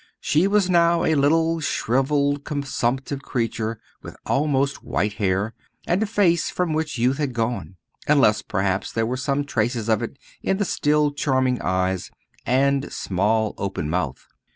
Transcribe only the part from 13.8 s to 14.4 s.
mouth.